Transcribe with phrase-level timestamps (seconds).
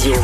[0.00, 0.14] Radio.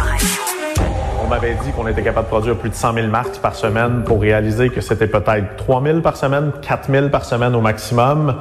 [1.23, 4.05] On m'avait dit qu'on était capable de produire plus de 100 000 marques par semaine
[4.07, 8.37] pour réaliser que c'était peut-être 3 000 par semaine, 4 000 par semaine au maximum.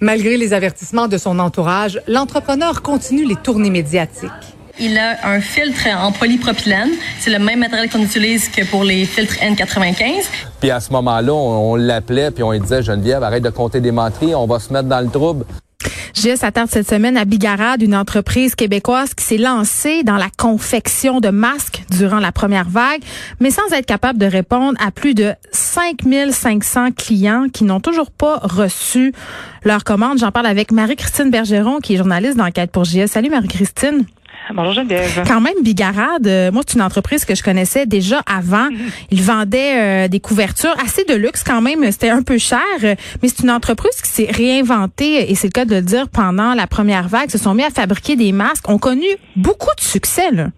[0.00, 4.30] Malgré les avertissements de son entourage, l'entrepreneur continue les tournées médiatiques.
[4.78, 6.90] Il a un filtre en polypropylène.
[7.18, 10.26] C'est le même matériel qu'on utilise que pour les filtres N95.
[10.60, 13.80] Puis à ce moment-là, on, on l'appelait puis on lui disait Geneviève, arrête de compter
[13.80, 15.46] des menteries, on va se mettre dans le trouble.
[16.16, 21.20] Gilles s'attarde cette semaine à Bigarade, une entreprise québécoise qui s'est lancée dans la confection
[21.20, 23.02] de masques durant la première vague,
[23.38, 28.38] mais sans être capable de répondre à plus de 5500 clients qui n'ont toujours pas
[28.38, 29.12] reçu
[29.62, 30.18] leur commande.
[30.18, 33.08] J'en parle avec Marie-Christine Bergeron, qui est journaliste d'enquête pour JS.
[33.08, 34.06] Salut Marie-Christine.
[34.54, 35.24] Bonjour Geneviève.
[35.26, 38.68] Quand même, Bigarade, euh, moi, c'est une entreprise que je connaissais déjà avant.
[39.10, 41.90] Ils vendaient euh, des couvertures assez de luxe quand même.
[41.90, 45.52] C'était un peu cher, euh, mais c'est une entreprise qui s'est réinventée, et c'est le
[45.52, 47.30] cas de le dire, pendant la première vague.
[47.30, 48.68] se sont mis à fabriquer des masques.
[48.68, 50.48] ont connu beaucoup de succès, là.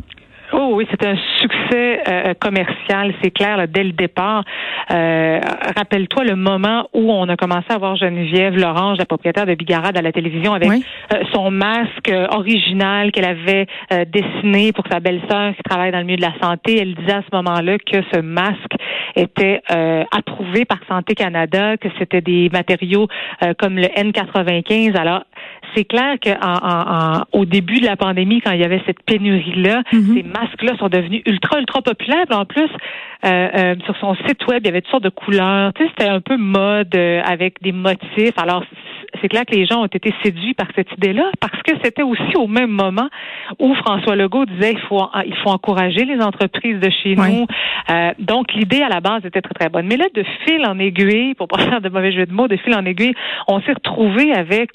[0.52, 4.44] Oh oui, c'est un succès euh, commercial, c'est clair, là, dès le départ.
[4.90, 5.40] Euh,
[5.76, 9.98] Rappelle-toi le moment où on a commencé à voir Geneviève Lorange, la propriétaire de Bigarade,
[9.98, 15.54] à la télévision avec euh, son masque original qu'elle avait euh, dessiné pour sa belle-sœur
[15.54, 16.78] qui travaille dans le milieu de la santé.
[16.80, 18.74] Elle disait à ce moment-là que ce masque
[19.16, 19.60] était
[20.12, 23.08] approuvé par Santé Canada, que c'était des matériaux
[23.58, 24.96] comme le N95.
[24.96, 25.24] Alors,
[25.74, 30.14] c'est clair qu'au début de la pandémie, quand il y avait cette pénurie-là, mm-hmm.
[30.14, 32.24] ces masques-là sont devenus ultra, ultra populaires.
[32.30, 32.70] En plus,
[33.24, 35.72] euh, euh, sur son site web, il y avait toutes sortes de couleurs.
[35.74, 38.36] Tu sais, c'était un peu mode euh, avec des motifs.
[38.36, 38.64] Alors,
[39.20, 42.36] c'est clair que les gens ont été séduits par cette idée-là parce que c'était aussi
[42.36, 43.08] au même moment
[43.58, 47.46] où François Legault disait il faut il faut encourager les entreprises de chez nous.
[47.90, 49.86] Euh, donc l'idée à la base était très très bonne.
[49.86, 52.56] Mais là de fil en aiguille, pour pas faire de mauvais jeu de mots, de
[52.56, 53.14] fil en aiguille,
[53.46, 54.70] on s'est retrouvé avec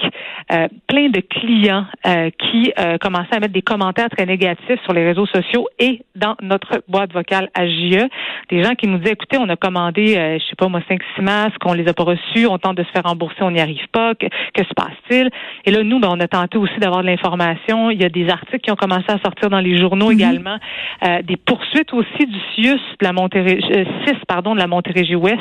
[0.52, 5.06] euh, plein de clients euh, qui commençaient à mettre des commentaires très négatifs sur les
[5.06, 8.08] réseaux sociaux et dans notre boîte vocale à JE.
[8.50, 11.22] Des gens qui nous disaient écoutez, on a commandé je sais pas moi cinq six
[11.22, 13.88] masques, on les a pas reçus, on tente de se faire rembourser, on n'y arrive
[13.92, 14.28] pas que
[14.58, 15.30] se passe-t-il?
[15.66, 17.90] Et là, nous, ben, on a tenté aussi d'avoir de l'information.
[17.90, 20.14] Il y a des articles qui ont commencé à sortir dans les journaux mhm.
[20.14, 20.58] également,
[21.04, 25.40] euh, des poursuites aussi du CIUS de la Montérégie, euh, pardon, de la Montérégie Ouest,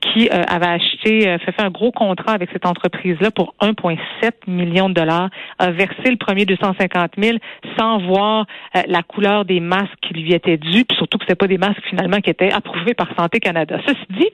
[0.00, 4.32] qui euh, avait acheté, euh, fait, fait un gros contrat avec cette entreprise-là pour 1,7
[4.46, 7.38] million de dollars, a versé le premier 250 000
[7.78, 8.46] sans voir
[8.88, 11.82] la couleur des masques qui lui étaient dus, puis surtout que c'est pas des masques
[11.88, 13.78] finalement qui étaient approuvés par Santé Canada.
[13.86, 14.30] Ceci dit,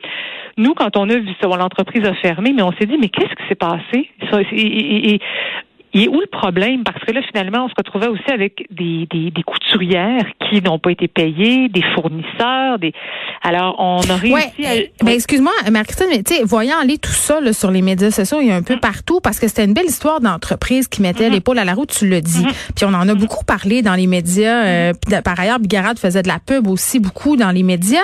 [0.57, 3.35] nous, quand on a vu ça, l'entreprise a fermé, mais on s'est dit, mais qu'est-ce
[3.35, 3.88] qui s'est passé?
[4.31, 5.21] Ça, et,
[5.99, 6.85] il est où le problème?
[6.85, 10.79] Parce que là, finalement, on se retrouvait aussi avec des, des, des couturières qui n'ont
[10.79, 12.93] pas été payées, des fournisseurs, des.
[13.43, 14.75] Alors, on a réussi ouais, à.
[14.75, 18.13] Mais ben, excuse-moi, Marc-Christine, mais tu sais, voyant aller tout ça là, sur les médias
[18.13, 21.03] sociaux, il y a un peu partout parce que c'était une belle histoire d'entreprise qui
[21.03, 21.33] mettait mm-hmm.
[21.33, 22.45] l'épaule à la route, tu le dis.
[22.45, 22.73] Mm-hmm.
[22.77, 24.65] Puis on en a beaucoup parlé dans les médias.
[24.65, 25.23] Euh, mm-hmm.
[25.23, 27.99] par ailleurs, Bigarade faisait de la pub aussi beaucoup dans les médias.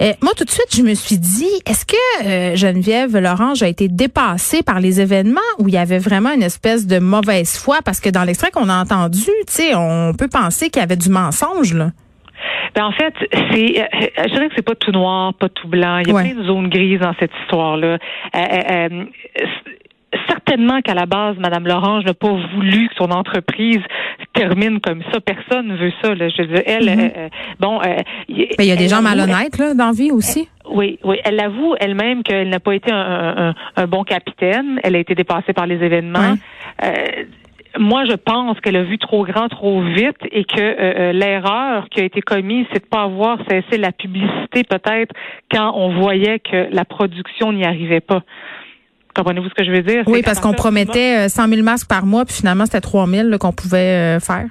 [0.00, 3.68] Euh, moi, tout de suite, je me suis dit, est-ce que euh, Geneviève Lorange a
[3.68, 7.78] été dépassée par les événements où il y avait vraiment une espèce de mauvaise foi
[7.84, 9.30] parce que dans l'extrait qu'on a entendu,
[9.74, 11.90] on peut penser qu'il y avait du mensonge là.
[12.74, 13.86] Ben en fait, c'est, euh,
[14.24, 15.98] je dirais que c'est pas tout noir, pas tout blanc.
[15.98, 17.98] Il y a plein de zones grises dans cette histoire-là.
[18.34, 18.38] Euh,
[18.70, 19.04] euh,
[20.28, 23.80] certainement qu'à la base, Mme Lorange n'a pas voulu que son entreprise
[24.32, 25.20] termine comme ça.
[25.20, 26.14] Personne ne veut ça.
[26.14, 26.28] Là.
[26.28, 27.30] Je veux dire, elle, mm-hmm.
[27.60, 27.80] bon,
[28.28, 30.48] il y a des gens malhonnêtes là dans la vie aussi.
[30.68, 31.18] Oui, oui.
[31.24, 33.54] Elle avoue elle-même qu'elle n'a pas été un,
[33.86, 34.80] bon capitaine.
[34.82, 36.34] Elle a été dépassée par les événements.
[37.78, 41.88] Moi, je pense qu'elle a vu trop grand, trop vite, et que euh, euh, l'erreur
[41.90, 45.12] qui a été commise, c'est de pas avoir cessé la publicité peut-être
[45.50, 48.22] quand on voyait que la production n'y arrivait pas.
[49.14, 50.02] Comprenez-vous ce que je veux dire?
[50.06, 53.52] Oui, parce qu'on promettait 100 000 masques par mois, puis finalement, c'était 3 000 qu'on
[53.52, 54.46] pouvait faire.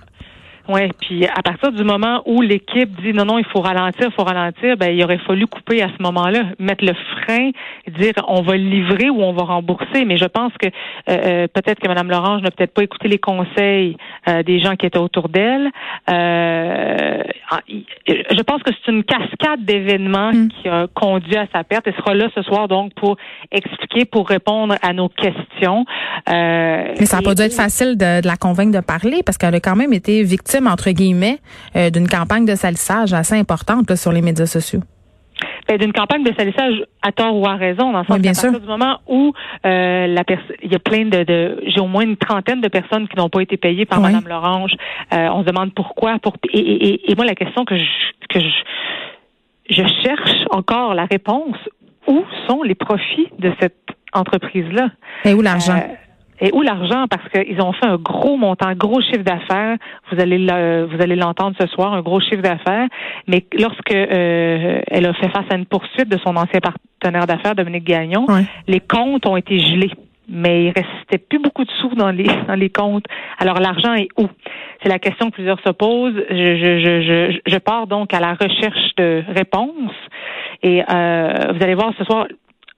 [0.69, 4.13] Oui, puis à partir du moment où l'équipe dit non, non, il faut ralentir, il
[4.13, 7.51] faut ralentir, ben il aurait fallu couper à ce moment-là, mettre le frein,
[7.97, 10.05] dire on va livrer ou on va rembourser.
[10.05, 10.71] Mais je pense que euh,
[11.09, 14.85] euh, peut-être que Mme Lorange n'a peut-être pas écouté les conseils euh, des gens qui
[14.85, 15.69] étaient autour d'elle.
[16.07, 20.49] Ah, je pense que c'est une cascade d'événements mm.
[20.49, 21.87] qui a conduit à sa perte.
[21.87, 23.17] Elle sera là ce soir donc pour
[23.51, 25.85] expliquer, pour répondre à nos questions.
[26.27, 29.55] Mais ça n'a pas dû être facile de, de la convaincre de parler parce qu'elle
[29.55, 31.39] a quand même été victime entre guillemets,
[31.75, 34.81] euh, d'une campagne de salissage assez importante sur les médias sociaux.
[35.73, 38.35] Ben, d'une campagne de salissage à tort ou à raison, dans le sens bien à
[38.35, 39.33] partir du moment où
[39.65, 40.23] euh, la
[40.61, 43.41] il y a plein de, j'ai au moins une trentaine de personnes qui n'ont pas
[43.41, 44.73] été payées par Mme Lorange.
[45.13, 46.19] Euh, on se demande pourquoi.
[46.19, 47.83] Pour, et, et, moi, la question que je,
[48.29, 48.47] que je,
[49.71, 51.57] je cherche encore la réponse,
[52.07, 54.91] où sont les profits de cette entreprise-là?
[55.25, 55.81] Et où l'argent?
[56.43, 57.05] Et où l'argent?
[57.09, 59.77] Parce qu'ils ont fait un gros montant, un gros chiffre d'affaires.
[60.11, 62.87] Vous allez vous allez l'entendre ce soir, un gros chiffre d'affaires.
[63.27, 67.55] Mais lorsque euh, elle a fait face à une poursuite de son ancien partenaire d'affaires,
[67.55, 68.25] Dominique Gagnon,
[68.67, 69.91] les comptes ont été gelés
[70.29, 73.05] mais il restait plus beaucoup de sous dans les dans les comptes.
[73.39, 74.27] Alors l'argent est où?
[74.81, 76.15] C'est la question que plusieurs se posent.
[76.29, 79.91] Je, je, je, je, pars donc à la recherche de réponses
[80.61, 82.27] et euh, vous allez voir ce soir.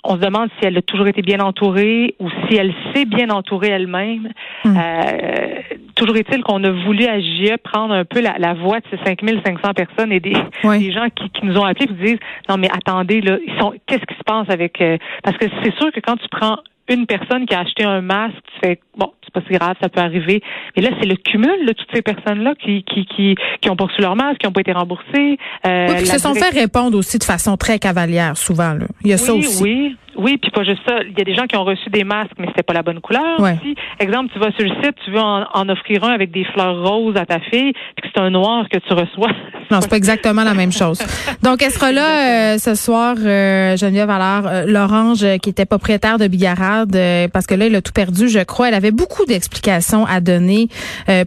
[0.07, 3.29] On se demande si elle a toujours été bien entourée ou si elle s'est bien
[3.29, 4.29] entourée elle-même.
[4.63, 4.77] Hmm.
[4.77, 5.59] Euh,
[5.95, 9.03] toujours est-il qu'on a voulu à GIE prendre un peu la, la voix de ces
[9.03, 12.19] 5500 personnes et des, des gens qui, qui, nous ont appelés et qui disent
[12.49, 15.75] non mais attendez là, ils sont qu'est-ce qui se passe avec euh, parce que c'est
[15.75, 16.57] sûr que quand tu prends
[16.87, 20.01] une personne qui a acheté un masque, tu fais bon, pas si grave, ça peut
[20.01, 20.41] arriver.
[20.75, 24.01] Mais là, c'est le cumul de toutes ces personnes-là qui, qui, qui, qui ont poursu
[24.01, 25.37] leur masque, qui n'ont pas été remboursées.
[25.65, 28.73] Euh, oui, puis se sont fait répondre aussi de façon très cavalière, souvent.
[28.73, 28.85] Là.
[29.03, 29.61] Il y a ça aussi.
[29.61, 30.99] Oui, oui, puis pas juste ça.
[31.03, 33.01] Il y a des gens qui ont reçu des masques, mais c'était pas la bonne
[33.01, 33.39] couleur.
[33.39, 33.57] Ouais.
[33.99, 36.81] Exemple, tu vas sur le site, tu veux en, en, offrir un avec des fleurs
[36.83, 39.31] roses à ta fille, puis que c'est un noir que tu reçois.
[39.71, 40.99] Non, c'est pas exactement la même chose.
[41.41, 46.19] Donc, elle sera là euh, ce soir, euh, Geneviève Allard, euh, l'Orange, qui était propriétaire
[46.19, 46.95] de Bigarade,
[47.33, 48.67] parce que là, il a tout perdu, je crois.
[48.67, 50.69] Elle avait beaucoup d'explications à donner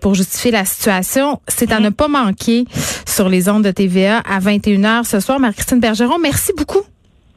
[0.01, 1.41] pour justifier la situation.
[1.49, 2.65] C'est à ne pas manquer
[3.07, 5.41] sur les ondes de TVA à 21h ce soir.
[5.41, 6.83] Marie-Christine Bergeron, merci beaucoup.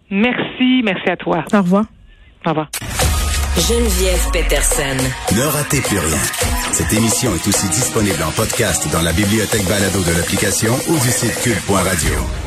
[0.09, 1.43] Merci, merci à toi.
[1.53, 1.85] Au revoir.
[2.45, 2.69] Au revoir.
[3.57, 4.97] Geneviève Peterson.
[5.35, 6.17] Ne ratez plus rien.
[6.71, 11.09] Cette émission est aussi disponible en podcast dans la bibliothèque balado de l'application ou du
[11.09, 12.40] site cube.radio.